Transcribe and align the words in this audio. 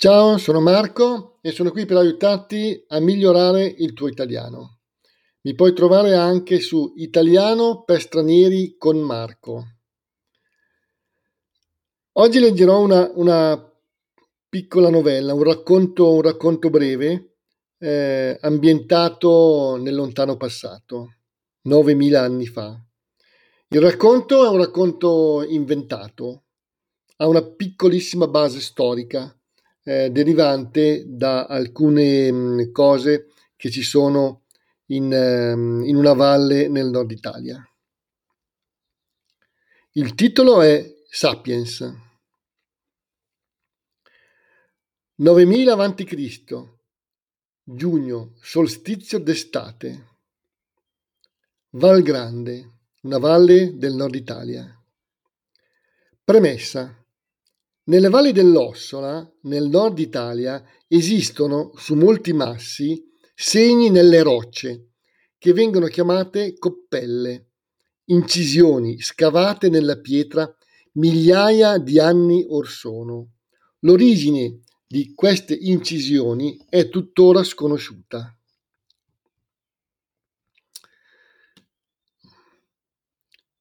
Ciao, 0.00 0.38
sono 0.38 0.60
Marco 0.60 1.38
e 1.40 1.50
sono 1.50 1.72
qui 1.72 1.84
per 1.84 1.96
aiutarti 1.96 2.84
a 2.86 3.00
migliorare 3.00 3.64
il 3.66 3.94
tuo 3.94 4.06
italiano. 4.06 4.78
Mi 5.40 5.56
puoi 5.56 5.72
trovare 5.72 6.14
anche 6.14 6.60
su 6.60 6.92
Italiano 6.98 7.82
per 7.82 8.00
stranieri 8.00 8.76
con 8.78 8.96
Marco. 9.00 9.64
Oggi 12.12 12.38
leggerò 12.38 12.78
una, 12.78 13.10
una 13.16 13.60
piccola 14.48 14.88
novella, 14.88 15.34
un 15.34 15.42
racconto, 15.42 16.12
un 16.12 16.22
racconto 16.22 16.70
breve 16.70 17.38
eh, 17.78 18.38
ambientato 18.40 19.78
nel 19.80 19.96
lontano 19.96 20.36
passato, 20.36 21.16
9000 21.62 22.22
anni 22.22 22.46
fa. 22.46 22.80
Il 23.70 23.80
racconto 23.80 24.44
è 24.44 24.48
un 24.48 24.58
racconto 24.58 25.42
inventato, 25.42 26.44
ha 27.16 27.26
una 27.26 27.42
piccolissima 27.42 28.28
base 28.28 28.60
storica 28.60 29.32
eh, 29.88 30.10
derivante 30.10 31.04
da 31.06 31.46
alcune 31.46 32.30
mh, 32.30 32.36
mm, 32.36 32.72
cose 32.72 33.32
che 33.56 33.70
ci 33.70 33.80
sono 33.82 34.44
in, 34.88 35.04
um, 35.10 35.82
in 35.82 35.96
una 35.96 36.12
valle 36.12 36.68
nel 36.68 36.90
nord 36.90 37.10
Italia. 37.10 37.66
Il 39.92 40.14
titolo 40.14 40.60
è 40.60 40.94
Sapiens. 41.08 41.90
9000 45.14 45.72
a.C. 45.72 46.68
Giugno, 47.62 48.34
solstizio 48.42 49.18
d'estate. 49.18 50.06
Val 51.70 52.02
Grande, 52.02 52.80
una 53.02 53.18
valle 53.18 53.78
del 53.78 53.94
nord 53.94 54.14
Italia. 54.14 54.70
Premessa. 56.22 56.94
Nelle 57.88 58.10
valli 58.10 58.32
dell'Ossola, 58.32 59.26
nel 59.44 59.70
nord 59.70 59.98
Italia, 59.98 60.62
esistono 60.86 61.72
su 61.76 61.94
molti 61.94 62.34
massi 62.34 63.02
segni 63.34 63.88
nelle 63.88 64.22
rocce, 64.22 64.90
che 65.38 65.54
vengono 65.54 65.86
chiamate 65.86 66.58
coppelle, 66.58 67.46
incisioni 68.06 69.00
scavate 69.00 69.70
nella 69.70 69.98
pietra 70.00 70.54
migliaia 70.94 71.78
di 71.78 71.98
anni 71.98 72.44
or 72.46 72.68
sono. 72.68 73.36
L'origine 73.80 74.60
di 74.86 75.14
queste 75.14 75.54
incisioni 75.54 76.62
è 76.68 76.90
tuttora 76.90 77.42
sconosciuta. 77.42 78.36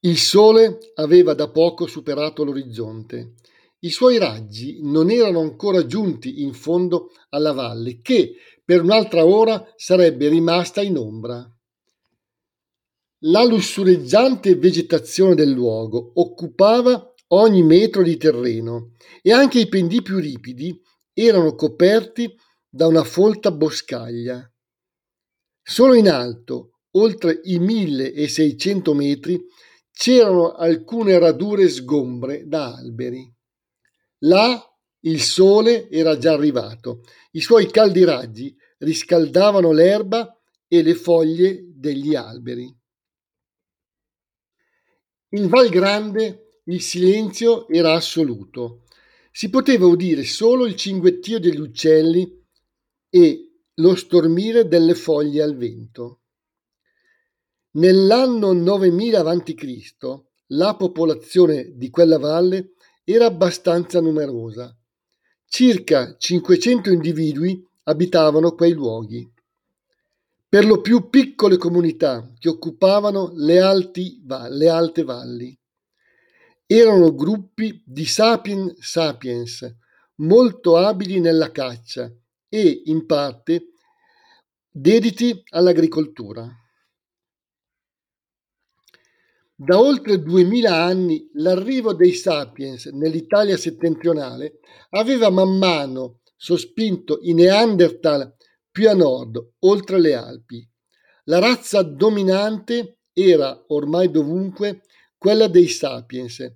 Il 0.02 0.18
sole 0.18 0.80
aveva 0.96 1.34
da 1.34 1.50
poco 1.50 1.88
superato 1.88 2.44
l'orizzonte 2.44 3.36
i 3.80 3.90
suoi 3.90 4.18
raggi 4.18 4.80
non 4.82 5.12
erano 5.12 5.40
ancora 5.40 5.86
giunti 5.86 6.42
in 6.42 6.54
fondo 6.54 7.12
alla 7.30 7.52
valle, 7.52 8.02
che 8.02 8.36
per 8.64 8.82
un'altra 8.82 9.26
ora 9.26 9.64
sarebbe 9.76 10.30
rimasta 10.30 10.82
in 10.82 10.98
ombra. 10.98 11.48
La 13.22 13.44
lussureggiante 13.44 14.56
vegetazione 14.56 15.36
del 15.36 15.50
luogo 15.50 16.12
occupava 16.16 17.14
ogni 17.30 17.64
metro 17.64 18.04
di 18.04 18.18
terreno 18.18 18.94
e 19.22 19.32
anche 19.32 19.60
i 19.60 19.68
pendii 19.68 20.02
più 20.02 20.20
ripidi 20.20 20.80
erano 21.14 21.56
coperti 21.56 22.36
da 22.70 22.88
una 22.88 23.04
folta 23.04 23.52
boscaglia. 23.52 24.50
Solo 25.62 25.94
in 25.96 26.10
alto, 26.10 26.80
oltre 26.92 27.42
i 27.44 27.60
1600 27.60 28.94
metri, 28.94 29.44
c'erano 29.92 30.52
alcune 30.52 31.18
radure 31.18 31.68
sgombre 31.70 32.48
da 32.48 32.76
alberi. 32.76 33.37
Là 34.20 34.62
il 35.02 35.22
sole 35.22 35.90
era 35.90 36.18
già 36.18 36.34
arrivato, 36.34 37.04
i 37.32 37.42
suoi 37.42 37.70
caldi 37.70 38.04
raggi 38.04 38.56
riscaldavano 38.80 39.72
l'erba 39.72 40.38
e 40.68 40.82
le 40.82 40.96
foglie 40.96 41.64
degli 41.68 42.16
alberi. 42.16 42.76
In 45.30 45.48
Val 45.48 45.70
Grande 45.70 46.62
il 46.66 46.82
silenzio 46.82 47.68
era 47.68 47.94
assoluto. 47.94 48.84
Si 49.32 49.50
poteva 49.50 49.86
udire 49.86 50.24
solo 50.24 50.66
il 50.66 50.76
cinguettio 50.76 51.40
degli 51.40 51.60
uccelli 51.60 52.46
e 53.10 53.48
lo 53.76 53.96
stormire 53.96 54.68
delle 54.68 54.96
foglie 54.96 55.44
al 55.44 55.56
vento. 55.56 56.22
Nell'anno 57.72 58.54
9000 58.54 59.20
a.C. 59.20 59.96
la 60.48 60.76
popolazione 60.76 61.76
di 61.76 61.90
quella 61.90 62.18
valle 62.18 62.74
era 63.10 63.28
abbastanza 63.28 64.02
numerosa. 64.02 64.78
Circa 65.46 66.18
500 66.18 66.92
individui 66.92 67.66
abitavano 67.84 68.52
quei 68.52 68.74
luoghi. 68.74 69.26
Per 70.50 70.66
lo 70.66 70.82
più 70.82 71.08
piccole 71.08 71.56
comunità 71.56 72.34
che 72.38 72.50
occupavano 72.50 73.32
le, 73.34 73.62
alti, 73.62 74.22
le 74.50 74.68
alte 74.68 75.04
valli. 75.04 75.58
Erano 76.66 77.16
gruppi 77.16 77.82
di 77.86 78.06
sapien 78.06 78.76
sapiens, 78.78 79.74
molto 80.16 80.76
abili 80.76 81.22
nella 81.22 81.50
caccia 81.54 82.14
e, 82.50 82.82
in 82.88 83.06
parte, 83.06 83.72
dediti 84.70 85.44
all'agricoltura. 85.52 86.46
Da 89.60 89.80
oltre 89.80 90.22
duemila 90.22 90.84
anni 90.84 91.32
l'arrivo 91.34 91.96
dei 91.96 92.14
sapiens 92.14 92.86
nell'Italia 92.94 93.58
settentrionale 93.58 94.60
aveva 94.92 95.32
man 95.32 95.58
mano 95.58 96.20
sospinto 96.36 97.18
i 97.24 97.34
Neanderthal 97.34 98.36
più 98.70 98.88
a 98.88 98.94
nord, 98.94 99.54
oltre 99.62 100.00
le 100.00 100.14
Alpi. 100.14 100.64
La 101.24 101.40
razza 101.40 101.82
dominante 101.82 103.00
era 103.12 103.64
ormai 103.70 104.12
dovunque 104.12 104.84
quella 105.18 105.48
dei 105.48 105.70
sapiens, 105.70 106.54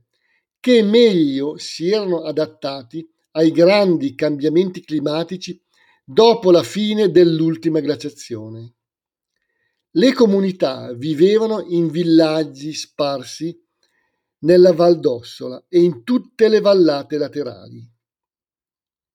che 0.59 0.83
meglio 0.83 1.57
si 1.57 1.89
erano 1.89 2.21
adattati 2.21 3.03
ai 3.31 3.49
grandi 3.49 4.13
cambiamenti 4.13 4.81
climatici 4.81 5.59
dopo 6.03 6.51
la 6.51 6.61
fine 6.61 7.09
dell'ultima 7.09 7.79
glaciazione. 7.79 8.75
Le 9.93 10.13
comunità 10.13 10.93
vivevano 10.93 11.65
in 11.67 11.89
villaggi 11.89 12.73
sparsi 12.73 13.61
nella 14.39 14.71
Val 14.71 15.01
d'Ossola 15.01 15.65
e 15.67 15.81
in 15.81 16.03
tutte 16.05 16.47
le 16.47 16.61
vallate 16.61 17.17
laterali. 17.17 17.85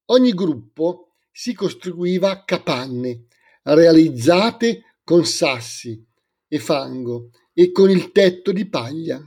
Ogni 0.06 0.32
gruppo 0.32 1.14
si 1.32 1.54
costruiva 1.54 2.44
capanne 2.44 3.26
realizzate 3.62 4.98
con 5.02 5.24
sassi 5.24 6.06
e 6.46 6.58
fango 6.58 7.30
e 7.54 7.72
con 7.72 7.88
il 7.88 8.12
tetto 8.12 8.52
di 8.52 8.68
paglia. 8.68 9.18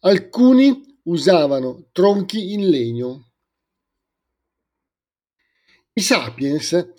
Alcuni 0.00 1.00
usavano 1.04 1.88
tronchi 1.90 2.52
in 2.52 2.68
legno. 2.68 3.32
I 5.94 6.00
sapiens 6.00 6.92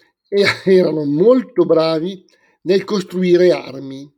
erano 0.65 1.05
molto 1.05 1.65
bravi 1.65 2.25
nel 2.65 2.83
costruire 2.83 3.51
armi. 3.51 4.11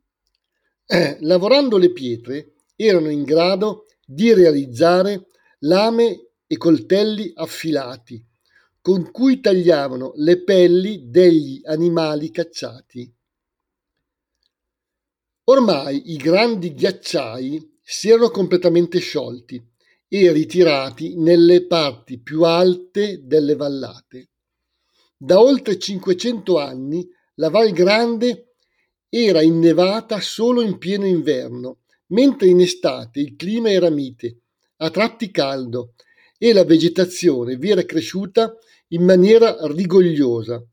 Eh, 0.86 1.16
lavorando 1.20 1.76
le 1.78 1.92
pietre 1.92 2.54
erano 2.76 3.10
in 3.10 3.24
grado 3.24 3.86
di 4.04 4.32
realizzare 4.32 5.26
lame 5.60 6.30
e 6.46 6.56
coltelli 6.56 7.32
affilati 7.34 8.24
con 8.80 9.10
cui 9.10 9.40
tagliavano 9.40 10.12
le 10.16 10.42
pelli 10.44 11.10
degli 11.10 11.60
animali 11.64 12.30
cacciati. 12.30 13.12
Ormai 15.44 16.12
i 16.12 16.16
grandi 16.16 16.72
ghiacciai 16.72 17.80
si 17.82 18.08
erano 18.08 18.30
completamente 18.30 18.98
sciolti 18.98 19.62
e 20.08 20.32
ritirati 20.32 21.16
nelle 21.16 21.66
parti 21.66 22.18
più 22.18 22.44
alte 22.44 23.26
delle 23.26 23.56
vallate. 23.56 24.30
Da 25.16 25.38
oltre 25.38 25.78
500 25.78 26.58
anni 26.58 27.06
la 27.38 27.50
Val 27.50 27.70
Grande 27.72 28.54
era 29.08 29.42
innevata 29.42 30.20
solo 30.20 30.60
in 30.60 30.78
pieno 30.78 31.06
inverno, 31.06 31.80
mentre 32.08 32.48
in 32.48 32.60
estate 32.60 33.20
il 33.20 33.36
clima 33.36 33.70
era 33.70 33.90
mite, 33.90 34.40
a 34.78 34.90
tratti 34.90 35.30
caldo, 35.30 35.94
e 36.36 36.52
la 36.52 36.64
vegetazione 36.64 37.56
vi 37.56 37.70
era 37.70 37.84
cresciuta 37.84 38.56
in 38.88 39.04
maniera 39.04 39.56
rigogliosa, 39.66 40.64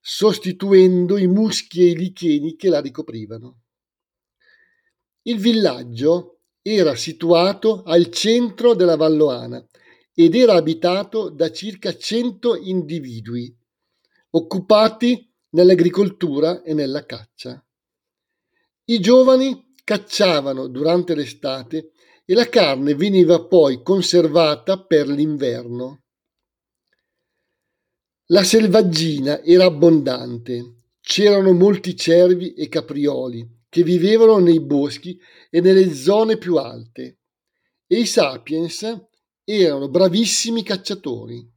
sostituendo 0.00 1.16
i 1.16 1.26
muschi 1.26 1.82
e 1.82 1.90
i 1.90 1.96
licheni 1.96 2.56
che 2.56 2.68
la 2.68 2.80
ricoprivano. 2.80 3.60
Il 5.22 5.38
villaggio 5.38 6.40
era 6.60 6.94
situato 6.94 7.82
al 7.82 8.10
centro 8.10 8.74
della 8.74 8.96
Valloana 8.96 9.64
ed 10.14 10.34
era 10.34 10.54
abitato 10.54 11.30
da 11.30 11.50
circa 11.50 11.96
100 11.96 12.56
individui, 12.56 13.54
occupati 14.30 15.31
nell'agricoltura 15.52 16.62
e 16.62 16.74
nella 16.74 17.04
caccia. 17.06 17.64
I 18.84 19.00
giovani 19.00 19.72
cacciavano 19.84 20.66
durante 20.68 21.14
l'estate 21.14 21.92
e 22.24 22.34
la 22.34 22.48
carne 22.48 22.94
veniva 22.94 23.44
poi 23.44 23.82
conservata 23.82 24.82
per 24.84 25.08
l'inverno. 25.08 26.02
La 28.26 28.44
selvaggina 28.44 29.42
era 29.42 29.64
abbondante, 29.64 30.76
c'erano 31.00 31.52
molti 31.52 31.96
cervi 31.96 32.54
e 32.54 32.68
caprioli 32.68 33.60
che 33.68 33.82
vivevano 33.82 34.38
nei 34.38 34.60
boschi 34.60 35.18
e 35.50 35.60
nelle 35.60 35.92
zone 35.92 36.38
più 36.38 36.56
alte 36.56 37.18
e 37.86 37.98
i 38.00 38.06
sapiens 38.06 39.06
erano 39.44 39.88
bravissimi 39.88 40.62
cacciatori. 40.62 41.51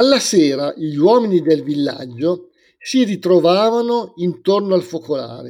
Alla 0.00 0.20
sera 0.20 0.72
gli 0.76 0.94
uomini 0.94 1.42
del 1.42 1.64
villaggio 1.64 2.50
si 2.78 3.02
ritrovavano 3.02 4.12
intorno 4.18 4.76
al 4.76 4.84
focolare 4.84 5.46